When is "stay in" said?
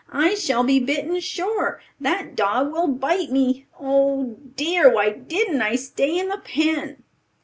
5.75-6.27